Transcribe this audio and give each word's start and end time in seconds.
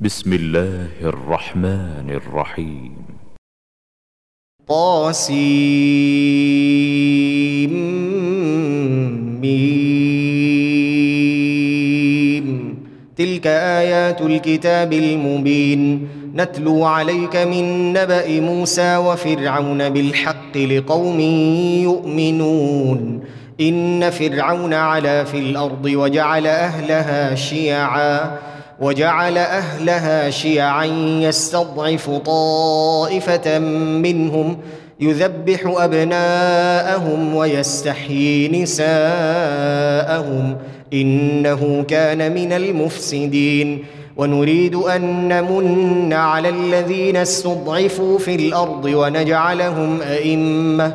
بسم 0.00 0.32
الله 0.32 0.88
الرحمن 1.02 2.10
الرحيم. 2.10 2.96
طاسيم 4.68 5.36
تلك 13.16 13.46
آيات 13.46 14.22
الكتاب 14.22 14.92
المبين. 14.92 16.08
نتلو 16.34 16.84
عليك 16.84 17.36
من 17.36 17.92
نبأ 17.92 18.40
موسى 18.40 18.96
وفرعون 18.96 19.88
بالحق 19.88 20.56
لقوم 20.56 21.20
يؤمنون. 21.82 23.20
إن 23.60 24.10
فرعون 24.10 24.74
علا 24.74 25.24
في 25.24 25.38
الأرض 25.38 25.84
وجعل 25.84 26.46
أهلها 26.46 27.34
شيعاً. 27.34 28.55
وجعل 28.80 29.38
أهلها 29.38 30.30
شيعا 30.30 30.84
يستضعف 31.20 32.10
طائفة 32.10 33.58
منهم 33.58 34.58
يذبح 35.00 35.60
أبناءهم 35.76 37.34
ويستحيي 37.34 38.62
نساءهم. 38.62 40.56
إنه 40.92 41.84
كان 41.88 42.34
من 42.34 42.52
المفسدين. 42.52 43.84
ونريد 44.16 44.74
أن 44.74 45.28
نمن 45.28 46.12
على 46.12 46.48
الذين 46.48 47.16
استضعفوا 47.16 48.18
في 48.18 48.34
الأرض 48.34 48.84
ونجعلهم 48.84 50.02
أئمة. 50.02 50.94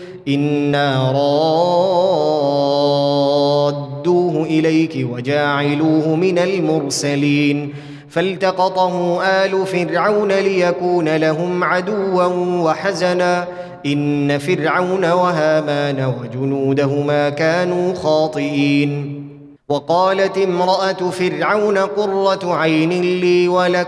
أنا 0.27 1.11
رادوه 3.91 4.43
اليك 4.45 5.07
وجاعلوه 5.11 6.15
من 6.15 6.39
المرسلين 6.39 7.73
فالتقطه 8.09 9.21
ال 9.23 9.65
فرعون 9.65 10.31
ليكون 10.31 11.15
لهم 11.15 11.63
عدوا 11.63 12.25
وحزنا 12.63 13.47
ان 13.85 14.37
فرعون 14.37 15.05
وهامان 15.05 16.13
وجنودهما 16.21 17.29
كانوا 17.29 17.93
خاطئين 17.95 19.21
وقالت 19.69 20.37
امراه 20.37 20.93
فرعون 20.93 21.77
قره 21.77 22.55
عين 22.55 22.89
لي 23.01 23.47
ولك 23.47 23.87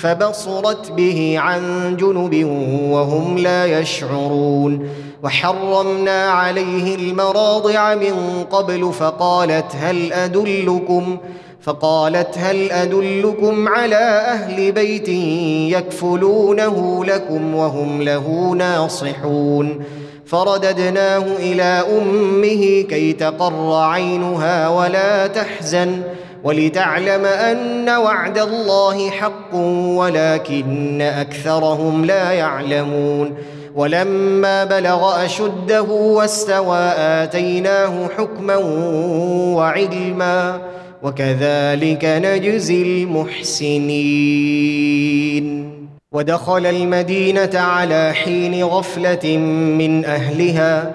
فبصرت 0.00 0.90
به 0.90 1.34
عن 1.38 1.96
جنب 1.96 2.44
وهم 2.90 3.38
لا 3.38 3.80
يشعرون 3.80 4.88
وحرمنا 5.22 6.28
عليه 6.28 6.94
المراضع 6.94 7.94
من 7.94 8.44
قبل 8.50 8.92
فقالت 8.92 9.76
هل 9.80 10.12
أدلكم 10.12 11.18
فقالت 11.62 12.38
هل 12.38 12.70
أدلكم 12.70 13.68
على 13.68 13.96
أهل 14.28 14.72
بيت 14.72 15.08
يكفلونه 15.78 17.04
لكم 17.04 17.54
وهم 17.54 18.02
له 18.02 18.54
ناصحون 18.58 19.84
فرددناه 20.26 21.24
إلى 21.38 21.84
أمه 21.98 22.82
كي 22.82 23.12
تقر 23.12 23.74
عينها 23.74 24.68
ولا 24.68 25.26
تحزن 25.26 26.02
ولتعلم 26.44 27.24
أن 27.24 27.88
وعد 27.88 28.38
الله 28.38 29.10
حق 29.10 29.54
ولكن 29.96 31.02
أكثرهم 31.02 32.04
لا 32.04 32.32
يعلمون. 32.32 33.34
ولما 33.74 34.64
بلغ 34.64 35.24
أشده 35.24 35.82
واستوى 35.82 36.92
آتيناه 36.98 38.08
حكما 38.18 38.56
وعلما 39.56 40.60
وكذلك 41.02 42.04
نجزي 42.04 42.82
المحسنين. 42.82 44.60
ودخل 46.12 46.66
المدينة 46.66 47.50
على 47.54 48.12
حين 48.14 48.64
غفلة 48.64 49.36
من 49.78 50.04
أهلها 50.04 50.94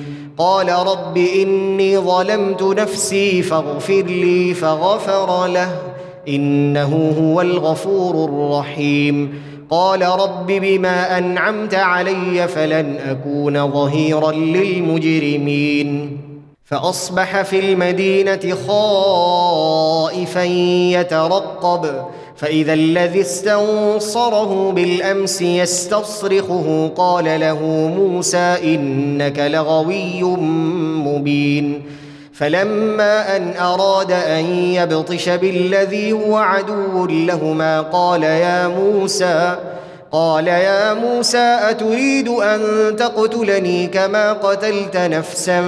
قال 0.41 0.69
رب 0.69 1.17
إني 1.17 1.97
ظلمت 1.97 2.63
نفسي 2.63 3.41
فاغفر 3.41 4.01
لي 4.01 4.53
فغفر 4.53 5.47
له 5.47 5.71
إنه 6.27 7.13
هو 7.19 7.41
الغفور 7.41 8.25
الرحيم. 8.25 9.41
قال 9.69 10.01
رب 10.01 10.47
بما 10.47 11.17
أنعمت 11.17 11.75
علي 11.75 12.47
فلن 12.47 12.95
أكون 12.95 13.71
ظهيرا 13.71 14.31
للمجرمين. 14.31 16.17
فأصبح 16.71 17.41
في 17.41 17.59
المدينة 17.59 18.55
خائفا 18.67 20.43
يترقب 20.99 22.05
فإذا 22.35 22.73
الذي 22.73 23.21
استنصره 23.21 24.71
بالأمس 24.71 25.41
يستصرخه 25.41 26.91
قال 26.95 27.39
له 27.39 27.59
موسى 27.97 28.75
إنك 28.75 29.39
لغوي 29.39 30.23
مبين. 31.05 31.81
فلما 32.33 33.37
أن 33.37 33.53
أراد 33.57 34.11
أن 34.11 34.45
يبطش 34.55 35.29
بالذي 35.29 36.13
هو 36.13 36.37
عدو 36.37 37.05
لهما 37.05 37.81
قال 37.81 38.23
يا 38.23 38.67
موسى 38.67 39.55
قال 40.11 40.47
يا 40.47 40.93
موسى 40.93 41.57
أتريد 41.69 42.27
أن 42.27 42.61
تقتلني 42.95 43.87
كما 43.87 44.33
قتلت 44.33 44.97
نفسا 44.97 45.61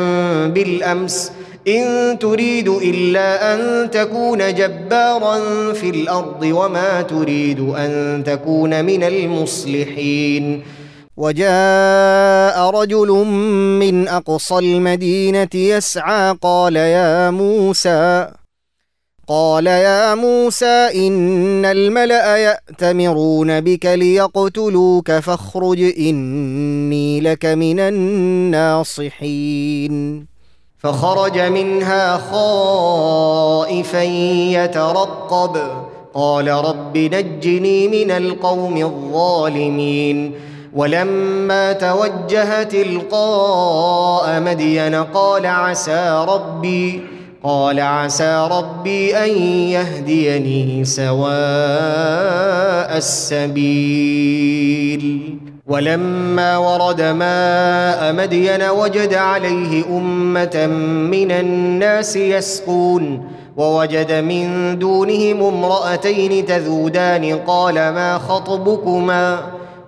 بالأمس 0.48 1.31
إن 1.68 2.20
تريد 2.20 2.68
إلا 2.68 3.53
أن 3.53 3.92
تكون 3.92 4.53
جبارا 4.56 5.40
في 5.74 5.90
الأرض 5.90 6.44
وما 6.44 7.02
تريد 7.02 7.59
أن 7.59 8.24
تكون 8.26 8.86
من 8.86 9.03
المصلحين. 9.03 10.64
وجاء 11.17 12.70
رجل 12.70 13.08
من 13.79 14.08
أقصى 14.08 14.58
المدينة 14.59 15.50
يسعى 15.56 16.35
قال 16.41 16.76
يا 16.76 17.29
موسى 17.29 18.28
قال 19.28 19.67
يا 19.67 20.16
موسى 20.16 21.08
إن 21.08 21.66
الملأ 21.66 22.37
يأتمرون 22.37 23.61
بك 23.61 23.85
ليقتلوك 23.85 25.11
فاخرج 25.11 25.93
إني 25.99 27.22
لك 27.22 27.46
من 27.46 27.79
الناصحين. 27.79 29.14
فخرج 30.78 31.40
منها 31.40 32.17
خائفا 32.17 34.03
يترقب. 34.03 35.58
قال 36.14 36.47
رب 36.47 36.97
نجني 36.97 37.87
من 37.87 38.11
القوم 38.11 38.78
الظالمين. 38.78 40.34
ولما 40.76 41.73
توجه 41.73 42.64
تلقاء 42.64 44.40
مدين 44.40 44.96
قال 44.96 45.46
عسى 45.46 46.26
ربي 46.29 47.13
قال 47.43 47.79
عسى 47.79 48.47
ربي 48.51 49.17
أن 49.17 49.29
يهديني 49.69 50.85
سواء 50.85 51.23
السبيل. 52.97 54.23
ولما 55.67 56.57
ورد 56.57 57.01
ماء 57.01 58.13
مدين 58.13 58.63
وجد 58.63 59.13
عليه 59.13 59.85
أمة 59.97 60.67
من 61.11 61.31
الناس 61.31 62.16
يسقون 62.16 63.28
ووجد 63.57 64.11
من 64.11 64.79
دونهم 64.79 65.43
امرأتين 65.43 66.45
تذودان 66.45 67.40
قال 67.47 67.75
ما 67.75 68.17
خطبكما؟ 68.17 69.40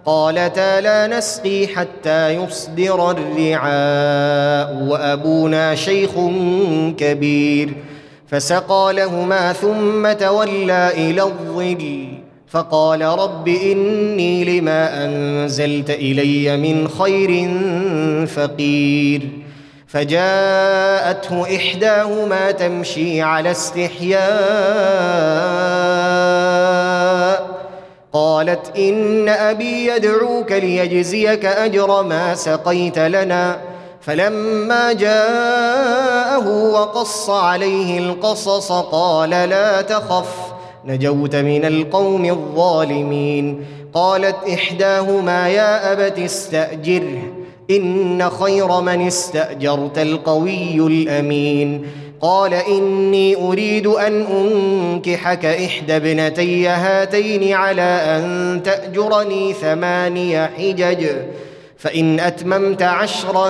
قالتا 0.05 0.81
لا 0.81 1.07
نسقي 1.07 1.67
حتى 1.67 2.29
يصدر 2.29 3.11
الرعاء 3.11 4.83
وأبونا 4.87 5.75
شيخ 5.75 6.11
كبير. 6.97 7.73
فسقى 8.27 8.93
لهما 8.93 9.53
ثم 9.53 10.11
تولى 10.11 10.91
إلى 10.93 11.23
الظل. 11.23 12.07
فقال 12.47 13.01
رب 13.01 13.47
إني 13.47 14.59
لما 14.59 15.05
أنزلت 15.05 15.89
إلي 15.89 16.57
من 16.57 16.87
خير 16.87 17.49
فقير. 18.27 19.21
فجاءته 19.87 21.55
إحداهما 21.55 22.51
تمشي 22.51 23.21
على 23.21 23.51
استحياء. 23.51 24.25
قالت 28.15 28.77
إن 28.77 29.29
أبي 29.29 29.87
يدعوك 29.87 30.51
ليجزيك 30.51 31.45
أجر 31.45 32.03
ما 32.03 32.35
سقيت 32.35 32.99
لنا. 32.99 33.57
فلما 34.01 34.93
جاءه 34.93 36.47
وقص 36.71 37.29
عليه 37.29 37.99
القصص 37.99 38.71
قال 38.71 39.29
لا 39.29 39.81
تخف 39.81 40.35
نجوت 40.85 41.35
من 41.35 41.65
القوم 41.65 42.25
الظالمين. 42.25 43.65
قالت 43.93 44.35
إحداهما 44.53 45.47
يا 45.49 45.91
أبت 45.91 46.19
استأجره 46.19 47.21
إن 47.71 48.29
خير 48.29 48.81
من 48.81 49.07
استأجرت 49.07 49.97
القوي 49.97 50.75
الأمين. 50.75 51.87
قال 52.25 52.53
إني 52.53 53.35
أريد 53.35 53.87
أن 53.87 54.21
أنكحك 54.21 55.45
إحدى 55.45 55.95
ابنتي 55.95 56.67
هاتين 56.67 57.53
على 57.53 57.81
أن 57.81 58.61
تأجرني 58.63 59.53
ثماني 59.53 60.47
حجج 60.47 61.05
فإن 61.77 62.19
أتممت 62.19 62.81
عشرا 62.81 63.49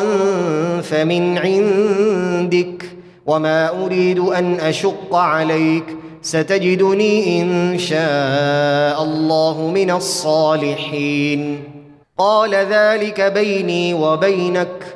فمن 0.81 1.38
عندك 1.38 2.86
وما 3.25 3.86
أريد 3.86 4.19
أن 4.19 4.60
أشق 4.60 5.16
عليك 5.16 5.86
ستجدني 6.22 7.42
إن 7.42 7.77
شاء 7.77 9.04
الله 9.04 9.72
من 9.75 9.92
الصالحين. 9.92 11.63
قال 12.18 12.56
ذلك 12.56 13.22
بيني 13.22 13.94
وبينك 13.94 14.95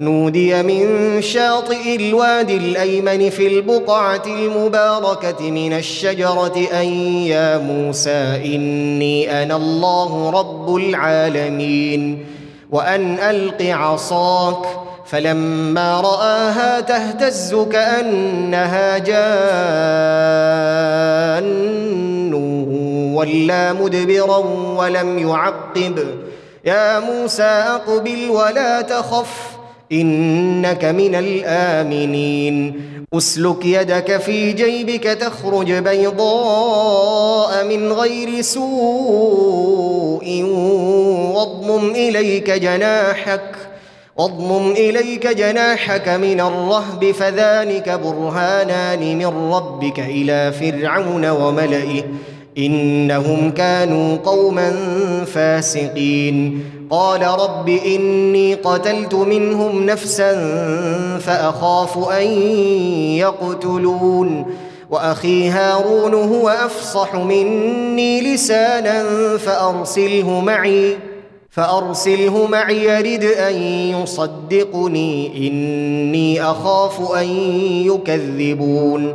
نودي 0.00 0.62
من 0.62 1.22
شاطئ 1.22 1.96
الوادي 1.96 2.56
الأيمن 2.56 3.30
في 3.30 3.46
البقعة 3.46 4.22
المباركة 4.26 5.50
من 5.50 5.72
الشجرة 5.72 6.68
أن 6.72 6.86
يا 7.26 7.58
موسى 7.58 8.40
إني 8.44 9.42
أنا 9.42 9.56
الله 9.56 10.30
رب 10.30 10.76
العالمين 10.76 12.26
وأن 12.70 13.18
ألق 13.18 13.62
عصاك 13.62 14.66
فلما 15.06 16.00
رآها 16.00 16.80
تهتز 16.80 17.54
كأنها 17.54 18.98
جان 18.98 19.50
ولا 23.14 23.72
مدبرا 23.72 24.36
ولم 24.76 25.18
يعقب 25.18 25.98
يا 26.64 27.00
موسى 27.00 27.42
أقبل 27.42 28.30
ولا 28.30 28.80
تخف 28.80 29.49
إنك 29.92 30.84
من 30.84 31.14
الآمنين. 31.14 32.80
أسلك 33.14 33.64
يدك 33.64 34.16
في 34.16 34.52
جيبك 34.52 35.04
تخرج 35.04 35.72
بيضاء 35.72 37.64
من 37.64 37.92
غير 37.92 38.40
سوء 38.40 40.42
واضمم 41.34 41.90
إليك 41.90 42.50
جناحك 42.50 43.56
واضمم 44.16 44.72
إليك 44.72 45.26
جناحك 45.26 46.08
من 46.08 46.40
الرهب 46.40 47.10
فذلك 47.10 47.88
برهانان 47.88 49.18
من 49.18 49.52
ربك 49.52 50.00
إلى 50.00 50.52
فرعون 50.52 51.30
وملئه. 51.30 52.04
إنهم 52.66 53.50
كانوا 53.50 54.16
قوما 54.16 54.72
فاسقين. 55.34 56.64
قال 56.90 57.22
رب 57.22 57.68
إني 57.68 58.54
قتلت 58.54 59.14
منهم 59.14 59.86
نفسا 59.86 60.32
فأخاف 61.18 62.08
أن 62.08 62.26
يقتلون. 63.16 64.46
وأخي 64.90 65.48
هارون 65.48 66.14
هو 66.14 66.48
أفصح 66.48 67.14
مني 67.14 68.34
لسانا 68.34 69.04
فأرسله 69.36 70.40
معي 70.40 70.96
فأرسله 71.50 72.46
معي 72.46 72.84
يرد 72.84 73.24
أن 73.24 73.54
يصدقني. 73.62 75.48
إني 75.48 76.42
أخاف 76.42 77.12
أن 77.12 77.26
يكذبون. 77.86 79.14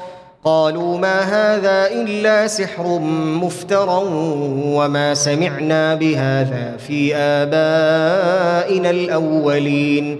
قالوا 0.43 0.97
ما 0.97 1.21
هذا 1.21 1.93
إلا 2.01 2.47
سحر 2.47 2.99
مفترى 3.43 4.03
وما 4.65 5.13
سمعنا 5.13 5.95
بهذا 5.95 6.77
في 6.77 7.15
آبائنا 7.15 8.89
الأولين. 8.89 10.19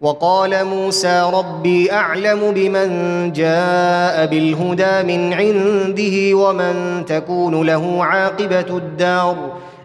وقال 0.00 0.64
موسى 0.64 1.30
ربي 1.34 1.92
أعلم 1.92 2.52
بمن 2.54 3.32
جاء 3.32 4.26
بالهدى 4.26 5.16
من 5.16 5.32
عنده 5.32 6.36
ومن 6.36 7.04
تكون 7.06 7.66
له 7.66 8.04
عاقبة 8.04 8.76
الدار 8.76 9.36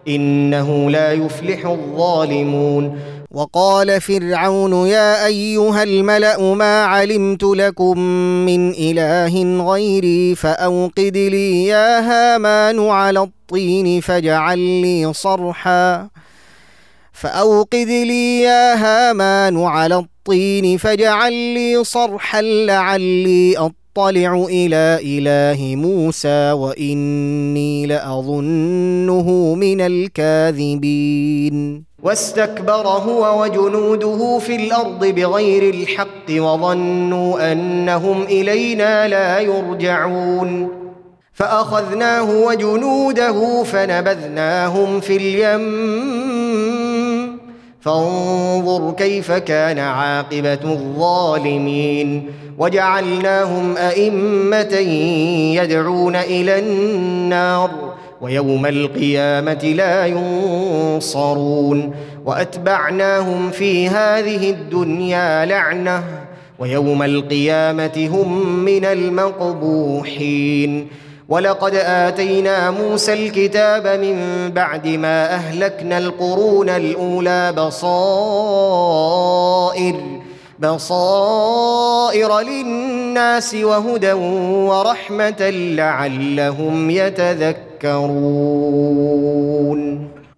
إنه 0.07 0.89
لا 0.89 1.11
يفلح 1.11 1.65
الظالمون. 1.65 2.99
وقال 3.35 4.01
فرعون 4.01 4.87
يا 4.87 5.25
أيها 5.25 5.83
الملأ 5.83 6.53
ما 6.53 6.83
علمت 6.83 7.43
لكم 7.43 7.99
من 8.45 8.71
إله 8.71 9.63
غيري 9.71 10.35
فأوقد 10.35 11.17
لي 11.17 11.65
يا 11.65 11.99
هامان 11.99 12.79
على 12.79 13.19
الطين 13.19 14.01
فاجعل 14.01 14.59
لي 14.59 15.13
صرحا. 15.13 16.09
فأوقد 17.13 17.87
لي 17.87 18.41
يا 18.41 18.75
هامان 18.75 19.63
على 19.63 19.95
الطين 19.95 20.77
فاجعل 20.77 21.33
لي 21.33 21.83
صرحا 21.83 22.41
لعلي 22.41 23.57
أطلع 23.57 24.45
إلى 24.49 24.99
إله 25.03 25.75
موسى 25.75 26.51
وإني 26.51 27.85
لأظنه 27.85 29.55
من 29.55 29.81
الكاذبين. 29.81 31.55
واستكبر 32.05 32.88
هو 32.88 33.41
وجنوده 33.41 34.39
في 34.39 34.55
الأرض 34.55 35.05
بغير 35.05 35.74
الحق 35.74 36.29
وظنوا 36.29 37.51
أنهم 37.51 38.24
إلينا 38.24 39.07
لا 39.07 39.39
يرجعون. 39.39 40.69
فأخذناه 41.33 42.45
وجنوده 42.45 43.63
فنبذناهم 43.63 45.00
في 45.00 45.17
اليم. 45.17 45.65
فانظر 47.81 48.91
كيف 48.91 49.31
كان 49.31 49.79
عاقبة 49.79 50.59
الظالمين. 50.63 52.31
وجعلناهم 52.57 53.77
أئمة 53.77 54.75
يدعون 55.62 56.15
إلى 56.15 56.59
النار. 56.59 57.71
ويوم 58.22 58.65
القيامة 58.65 59.74
لا 59.75 60.05
ينصرون 60.05 61.95
وأتبعناهم 62.25 63.51
في 63.51 63.89
هذه 63.89 64.50
الدنيا 64.50 65.45
لعنة 65.45 66.03
ويوم 66.60 67.03
القيامة 67.03 68.10
هم 68.12 68.60
من 68.65 68.86
المقبوحين 68.86 70.88
ولقد 71.29 71.75
آتينا 71.75 72.72
موسى 72.72 73.13
الكتاب 73.13 73.88
من 73.88 74.50
بعد 74.51 74.88
ما 74.88 75.34
أهلكنا 75.34 75.98
القرون 75.98 76.69
الأولى 76.69 77.53
بصائر 77.57 78.75
بصائر 80.60 82.39
للناس 82.39 83.55
وهدى 83.55 84.13
ورحمة 84.13 85.50
لعلهم 85.50 86.89
يتذكرون 86.89 87.64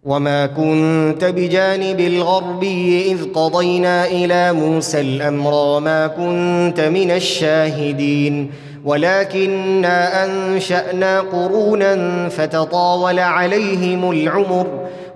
وما 0.06 0.46
كنت 0.46 1.25
بجانب 1.25 2.00
الغربي 2.00 3.12
إذ 3.12 3.34
قضينا 3.34 4.06
إلى 4.08 4.53
موسى 4.53 5.01
الأمر 5.01 5.79
ما 5.79 6.08
كنت 6.08 6.79
من 6.79 7.12
الشاهدين. 7.12 8.51
ولكنا 8.86 10.25
أنشأنا 10.25 11.20
قرونا 11.20 12.29
فتطاول 12.29 13.20
عليهم 13.20 14.12
العمر. 14.12 14.67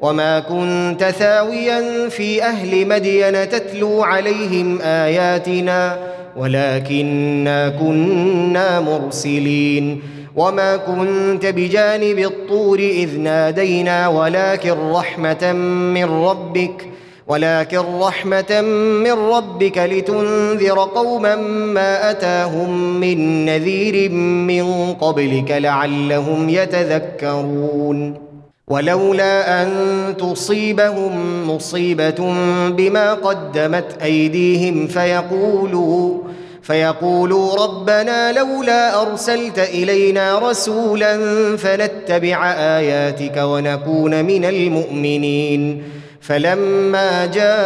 وما 0.02 0.40
كنت 0.40 1.04
ثاويا 1.04 2.10
في 2.10 2.44
أهل 2.44 2.88
مدين 2.88 3.50
تتلو 3.50 4.04
عليهم 4.04 4.82
آياتنا. 4.82 5.98
ولكنا 6.38 7.70
كنا 7.70 8.80
مرسلين. 8.80 10.02
وما 10.36 10.78
كنت 10.78 11.46
بجانب 11.46 12.20
الطور 12.20 12.80
اذ 12.80 13.20
نادينا 13.20 14.08
ولكن 14.08 14.72
رحمه 14.72 15.52
من 15.94 16.06
ربك 16.06 16.88
ولكن 17.28 17.78
رحمه 18.00 18.62
من 19.04 19.12
ربك 19.12 19.78
لتنذر 19.78 20.80
قوما 20.80 21.36
ما 21.76 22.12
اتاهم 22.12 23.00
من 23.00 23.46
نذير 23.46 24.12
من 24.12 24.94
قبلك 24.94 25.52
لعلهم 25.52 26.50
يتذكرون. 26.50 28.32
ولولا 28.68 29.64
ان 29.64 29.70
تصيبهم 30.18 31.44
مصيبه 31.50 32.34
بما 32.70 33.14
قدمت 33.14 33.98
ايديهم 34.04 34.88
فيقولوا 34.88 36.18
فيقولوا 36.64 37.56
ربنا 37.56 38.32
لولا 38.32 39.02
أرسلت 39.02 39.60
إلينا 39.60 40.40
رسولا 40.40 41.18
فنتبع 41.58 42.52
آياتك 42.54 43.38
ونكون 43.38 44.26
من 44.26 44.46
المؤمنين. 44.46 45.84
فلما 46.22 47.26
جاءهم 47.26 47.58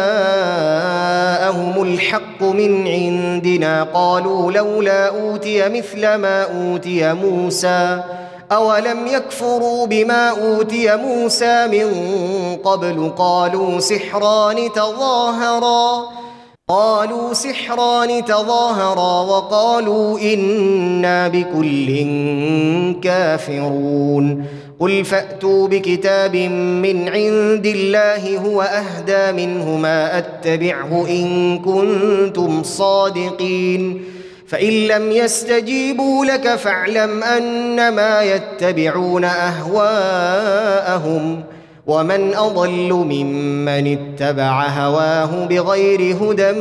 الحق 1.82 2.42
من 2.42 2.88
عندنا 2.88 3.82
قالوا 3.82 4.52
لولا 4.52 5.08
أوتي 5.08 5.68
مثل 5.68 6.14
ما 6.14 6.42
أوتي 6.42 7.12
موسى. 7.12 8.02
أولم 8.52 9.06
يكفروا 9.06 9.86
بما 9.86 10.28
أوتي 10.28 10.96
موسى 10.96 11.66
من 11.66 11.86
قبل؟ 12.56 13.12
قالوا 13.18 13.80
سحران 13.80 14.72
تظاهرا. 14.74 16.04
قالوا 16.68 17.34
سحران 17.34 18.24
تظاهرا 18.24 19.22
وقالوا 19.22 20.18
إنا 20.18 21.28
بكل 21.28 22.06
كافرون. 23.02 24.44
قل 24.80 25.04
فأتوا 25.04 25.68
بكتاب 25.68 26.36
من 26.36 27.08
عند 27.08 27.66
الله 27.66 28.38
هو 28.38 28.62
أهدى 28.62 29.32
منه 29.46 29.76
ما 29.76 30.18
أتبعه 30.18 31.06
إن 31.08 31.58
كنتم 31.58 32.62
صادقين. 32.62 34.04
فإن 34.48 34.72
لم 34.72 35.12
يستجيبوا 35.12 36.24
لك 36.24 36.54
فاعلم 36.54 37.22
أنما 37.22 38.22
يتبعون 38.22 39.24
أهواءهم. 39.24 40.56
ومن 41.86 42.34
أضل 42.34 42.92
ممن 42.92 43.98
اتبع 43.98 44.66
هواه 44.68 45.44
بغير 45.46 46.16
هدى 46.22 46.52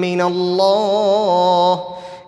من 0.00 0.20
الله 0.20 1.80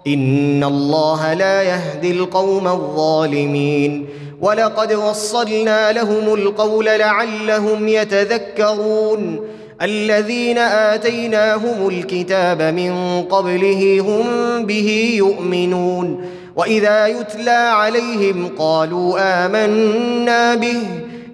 إن 0.07 0.65
الله 0.65 1.35
لا 1.35 1.63
يهدي 1.63 2.11
القوم 2.11 2.69
الظالمين 2.69 4.07
ولقد 4.41 4.93
وصلنا 4.93 5.93
لهم 5.93 6.35
القول 6.35 6.85
لعلهم 6.85 7.89
يتذكرون 7.89 9.41
الذين 9.83 10.59
آتيناهم 10.59 11.89
الكتاب 11.89 12.63
من 12.63 13.23
قبله 13.23 14.01
هم 14.01 14.27
به 14.67 15.15
يؤمنون 15.17 16.25
وإذا 16.57 17.07
يتلى 17.07 17.51
عليهم 17.51 18.51
قالوا 18.59 19.19
آمنا 19.47 20.55
به 20.55 20.81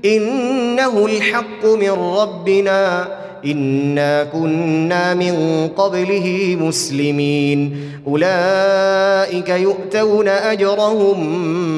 إنه 0.05 1.07
الحق 1.07 1.65
من 1.65 1.91
ربنا. 1.91 3.09
إنا 3.47 4.25
كنا 4.25 5.15
من 5.15 5.69
قبله 5.77 6.57
مسلمين. 6.61 7.77
أولئك 8.07 9.49
يؤتون 9.49 10.29
أجرهم 10.29 11.19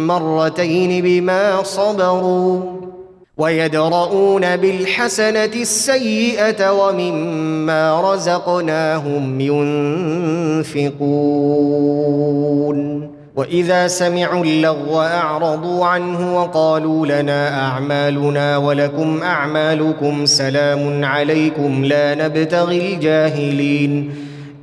مرتين 0.06 1.02
بما 1.02 1.62
صبروا 1.62 2.62
ويدرؤون 3.38 4.56
بالحسنة 4.56 5.44
السيئة 5.44 6.72
ومما 6.72 8.12
رزقناهم 8.12 9.40
ينفقون. 9.40 10.82
وإذا 13.36 13.88
سمعوا 13.88 14.44
اللغو 14.44 15.00
أعرضوا 15.00 15.86
عنه 15.86 16.36
وقالوا 16.36 17.06
لنا 17.06 17.66
أعمالنا 17.66 18.56
ولكم 18.56 19.22
أعمالكم 19.22 20.26
سلام 20.26 21.04
عليكم 21.04 21.84
لا 21.84 22.14
نبتغي 22.14 22.94
الجاهلين 22.94 24.10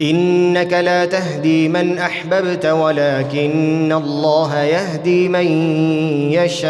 إنك 0.02 0.74
لا 0.74 1.06
تهدي 1.06 1.68
من 1.68 1.98
أحببت 1.98 2.66
ولكن 2.66 3.94
الله 4.06 4.60
يهدي 4.64 5.30
من 5.30 5.48
يشاء 6.32 6.70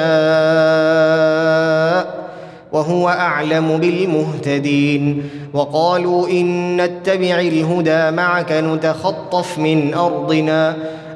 وهو 2.72 3.10
أعلم 3.10 3.78
بالمهتدين 3.78 5.24
وقالوا 5.54 6.28
إن 6.30 6.78
نتبع 6.82 7.40
الهدى 7.40 8.12
معك 8.12 8.52
نتخطف 8.52 9.58
من 9.58 9.94
أرضنا 9.94 10.76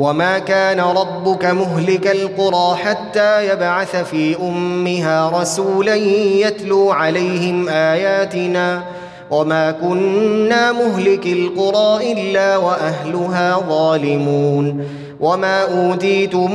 وما 0.00 0.38
كان 0.38 0.80
ربك 0.80 1.44
مهلك 1.44 2.06
القرى 2.06 2.76
حتى 2.76 3.48
يبعث 3.52 3.96
في 3.96 4.36
امها 4.36 5.40
رسولا 5.40 5.94
يتلو 5.94 6.90
عليهم 6.90 7.68
اياتنا 7.68 8.82
وما 9.30 9.70
كنا 9.70 10.72
مهلك 10.72 11.26
القرى 11.26 12.12
الا 12.12 12.56
واهلها 12.56 13.64
ظالمون 13.68 14.84
وما 15.20 15.62
اوتيتم 15.62 16.54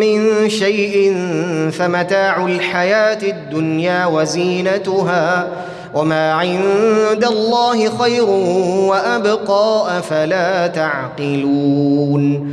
من 0.00 0.48
شيء 0.48 1.14
فمتاع 1.72 2.46
الحياة 2.46 3.22
الدنيا 3.22 4.06
وزينتها 4.06 5.48
وما 5.94 6.32
عند 6.32 7.24
الله 7.24 7.98
خير 7.98 8.30
وابقى 8.88 9.98
افلا 9.98 10.66
تعقلون 10.66 12.52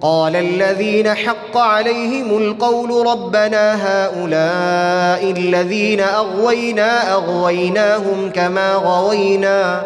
قال 0.00 0.36
الذين 0.36 1.08
حق 1.08 1.56
عليهم 1.56 2.38
القول 2.38 3.06
ربنا 3.06 3.74
هؤلاء 3.74 5.30
الذين 5.30 6.00
أغوينا 6.00 7.12
أغويناهم 7.14 8.30
كما 8.34 8.74
غوينا 8.74 9.82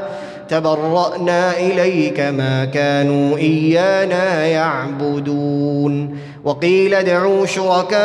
تبرأنا 0.49 1.59
إليك 1.59 2.21
ما 2.21 2.65
كانوا 2.65 3.39
إيانا 3.39 4.47
يعبدون. 4.47 6.19
وقيل 6.45 6.95
ادعوا 6.95 7.47
شركاءكم 7.47 8.01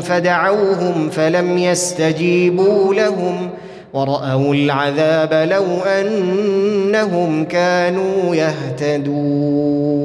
فدعوهم 0.00 1.10
فلم 1.10 1.58
يستجيبوا 1.58 2.94
لهم. 2.94 3.50
ورأوا 3.94 4.54
العذاب 4.54 5.48
لو 5.50 5.64
أنهم 5.86 7.44
كانوا 7.44 8.36
يهتدون. 8.36 10.02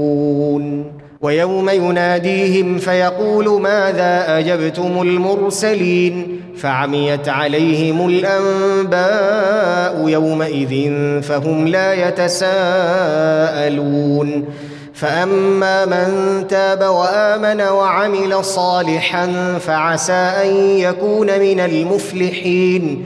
ويوم 1.22 1.70
يناديهم 1.70 2.78
فيقول 2.78 3.62
ماذا 3.62 4.40
أجبتم 4.40 5.02
المرسلين؟ 5.02 6.42
فعميت 6.58 7.30
عليهم 7.30 8.10
الأنباء 8.10 10.10
يومئذ 10.10 10.92
فهم 11.22 11.68
لا 11.68 12.08
يتساءلون. 12.08 14.46
فأما 14.94 15.86
من 15.86 16.44
تاب 16.48 16.82
وآمن 16.82 17.62
وعمل 17.62 18.44
صالحا 18.44 19.58
فعسى 19.60 20.14
أن 20.14 20.56
يكون 20.78 21.40
من 21.40 21.60
المفلحين. 21.60 23.06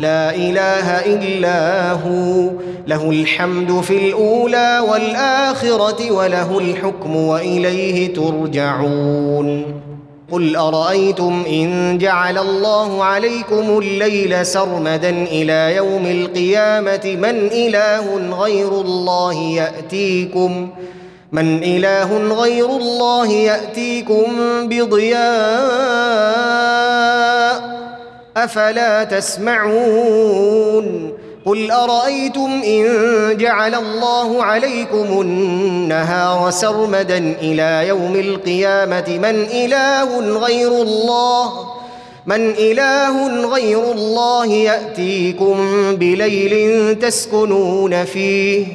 لا 0.00 0.34
إله 0.34 0.90
إلا 0.90 1.92
هو. 1.92 2.50
له 2.86 3.10
الحمد 3.10 3.80
في 3.80 4.08
الأولى 4.08 4.84
والآخرة 4.90 6.10
وله 6.10 6.58
الحكم 6.58 7.16
وإليه 7.16 8.14
ترجعون. 8.14 9.64
قل 10.32 10.56
أرأيتم 10.56 11.44
إن 11.48 11.98
جعل 11.98 12.38
الله 12.38 13.04
عليكم 13.04 13.78
الليل 13.78 14.46
سرمدا 14.46 15.10
إلى 15.10 15.76
يوم 15.76 16.06
القيامة 16.06 17.00
من 17.04 17.48
إله 17.52 18.36
غير 18.40 18.68
الله 18.68 19.34
يأتيكم 19.34 20.68
من 21.32 21.62
إله 21.62 22.16
غير 22.16 22.66
الله 22.66 23.28
يأتيكم 23.32 24.24
بضياء 24.62 25.24
أفلا 28.36 29.04
تسمعون 29.04 30.84
قل 31.46 31.70
أرأيتم 31.70 32.62
إن 32.66 32.86
جعل 33.36 33.74
الله 33.74 34.42
عليكم 34.42 35.20
النهار 35.20 36.50
سرمدا 36.50 37.18
إلى 37.18 37.88
يوم 37.88 38.16
القيامة 38.16 39.04
من 39.08 39.46
إله 39.50 40.18
غير 40.38 40.68
الله 40.68 41.74
من 42.26 42.50
إله 42.50 43.46
غير 43.46 43.92
الله 43.92 44.46
يأتيكم 44.46 45.56
بليل 45.96 46.94
تسكنون 46.98 48.04
فيه 48.04 48.66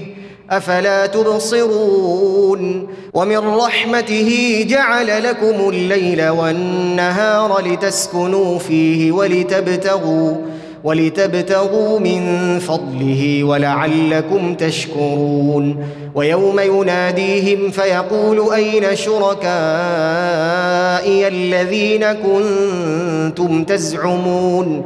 أفلا 0.50 1.06
تبصرون؟ 1.06 2.88
ومن 3.14 3.38
رحمته 3.38 4.66
جعل 4.70 5.24
لكم 5.24 5.70
الليل 5.70 6.30
والنهار 6.30 7.62
لتسكنوا 7.66 8.60
فيه 8.60 9.12
ولتبتغوا 9.12 10.36
ولتبتغوا 10.84 12.00
من 12.00 12.60
فضله 12.60 13.44
ولعلكم 13.44 14.56
تشكرون. 14.56 15.86
ويوم 16.16 16.60
يناديهم 16.60 17.72
فيقول 17.72 18.54
أين 18.54 18.96
شركائي 18.96 19.48
الذين 21.28 22.06
كنتم 22.14 23.64
تزعمون؟ 23.64 24.86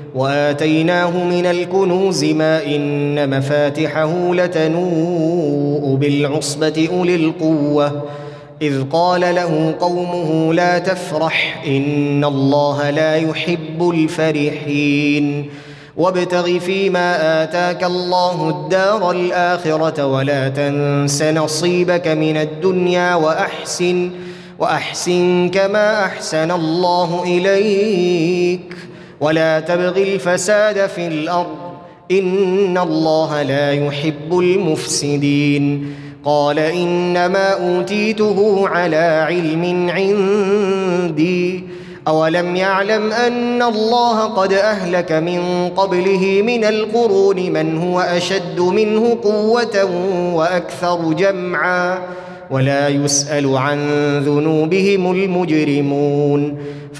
وآتيناه 0.15 1.23
من 1.23 1.45
الكنوز 1.45 2.23
ما 2.23 2.65
إن 2.65 3.37
مفاتحه 3.37 4.33
لتنوء 4.33 5.95
بالعصبة 5.95 6.89
أولي 6.91 7.15
القوة. 7.15 8.03
إذ 8.61 8.83
قال 8.91 9.21
له 9.21 9.75
قومه 9.79 10.53
لا 10.53 10.79
تفرح 10.79 11.63
إن 11.67 12.23
الله 12.23 12.89
لا 12.89 13.15
يحب 13.15 13.89
الفرحين. 13.89 15.49
وابتغ 15.97 16.59
فيما 16.59 17.43
آتاك 17.43 17.83
الله 17.83 18.49
الدار 18.49 19.11
الآخرة 19.11 20.05
ولا 20.05 20.49
تنس 20.49 21.23
نصيبك 21.23 22.07
من 22.07 22.37
الدنيا 22.37 23.15
وأحسن 23.15 24.09
وأحسن 24.59 25.49
كما 25.49 26.05
أحسن 26.05 26.51
الله 26.51 27.23
إليك. 27.23 28.90
ولا 29.21 29.59
تبغ 29.59 29.97
الفساد 29.97 30.87
في 30.87 31.07
الأرض. 31.07 31.57
إن 32.11 32.77
الله 32.77 33.41
لا 33.41 33.71
يحب 33.71 34.39
المفسدين. 34.39 35.93
قال 36.25 36.59
إنما 36.59 37.49
أوتيته 37.53 38.67
على 38.67 39.25
علم 39.27 39.89
عندي. 39.89 41.63
أولم 42.07 42.55
يعلم 42.55 43.11
أن 43.11 43.61
الله 43.61 44.25
قد 44.25 44.53
أهلك 44.53 45.11
من 45.11 45.69
قبله 45.69 46.41
من 46.45 46.63
القرون 46.63 47.51
من 47.51 47.77
هو 47.77 47.99
أشد 47.99 48.59
منه 48.59 49.17
قوة 49.23 49.83
وأكثر 50.35 51.13
جمعا. 51.13 51.99
ولا 52.51 52.87
يسأل 52.87 53.57
عن 53.57 53.79
ذنوبهم 54.25 55.11
المجرمون. 55.11 56.57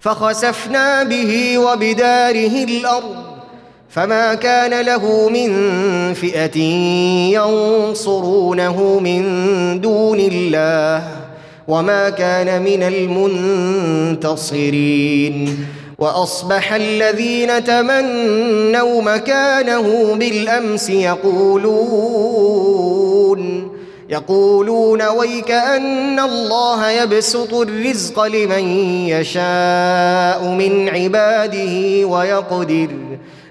فخسفنا 0.00 1.04
به 1.04 1.58
وبداره 1.58 2.64
الأرض 2.64 3.16
فما 3.90 4.34
كان 4.34 4.80
له 4.86 5.28
من 5.28 5.50
فئة 6.14 6.58
ينصرونه 7.34 9.00
من 9.00 9.22
دون 9.80 10.20
الله 10.20 11.08
وما 11.68 12.10
كان 12.10 12.62
من 12.62 12.82
المنتصرين 14.42 15.66
وأصبح 15.98 16.72
الذين 16.72 17.64
تمنوا 17.64 19.02
مكانه 19.02 20.14
بالأمس 20.14 20.90
يقولون 20.90 22.18
يقولون 24.08 25.02
ويك 25.02 25.50
ان 25.50 26.20
الله 26.20 26.90
يبسط 26.90 27.54
الرزق 27.54 28.24
لمن 28.24 28.68
يشاء 29.08 30.44
من 30.44 30.88
عباده 30.88 32.04
ويقدر. 32.06 32.88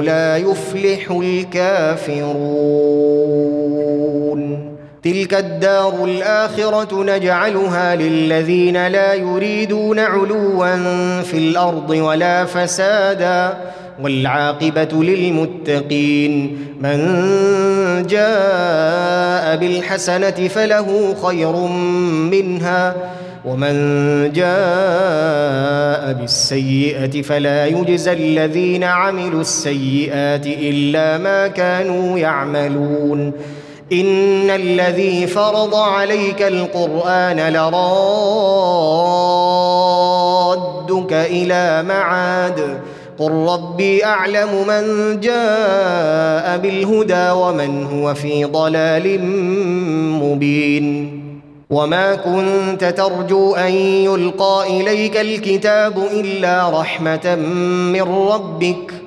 لا 0.04 0.38
يفلح 0.38 1.12
الكافرون. 1.12 2.28
تلك 5.08 5.34
الدار 5.34 6.06
الآخرة 6.06 7.04
نجعلها 7.04 7.96
للذين 7.96 8.88
لا 8.88 9.14
يريدون 9.14 10.00
علوا 10.00 11.22
في 11.22 11.38
الأرض 11.38 11.90
ولا 11.90 12.46
فسادا 12.46 13.58
والعاقبة 14.02 15.04
للمتقين 15.04 16.58
من 16.82 16.98
جاء 18.10 19.58
بالحسنة 19.58 20.48
فله 20.48 21.16
خير 21.24 21.56
منها 22.32 22.96
ومن 23.46 23.76
جاء 24.34 26.14
بالسيئة 26.14 27.22
فلا 27.22 27.66
يجزى 27.66 28.14
الذين 28.14 28.84
عملوا 28.84 29.42
السيئات 29.42 30.48
إلا 30.48 31.18
ما 31.18 31.48
كانوا 31.48 32.20
يعملون 32.20 33.34
ان 33.92 34.50
الذي 34.50 35.28
فرض 35.28 35.76
عليك 35.76 36.42
القران 36.42 37.54
لرادك 37.54 37.78
إلى 41.14 41.84
معاد 41.84 42.80
قل 43.20 43.32
ربي 43.32 44.06
اعلم 44.06 44.68
من 44.68 44.84
جاء 45.20 46.58
بالهدى 46.58 47.30
ومن 47.32 47.86
هو 47.86 48.14
في 48.14 48.46
ضلال 48.46 49.24
مبين 50.24 51.24
وما 51.70 52.16
كنت 52.16 52.84
ترجو 52.84 53.56
ان 53.56 53.72
يلقى 53.74 54.64
اليك 54.70 55.18
الكتاب 55.18 55.98
الا 55.98 56.80
رحمه 56.80 57.36
من 57.94 58.02
ربك 58.02 59.07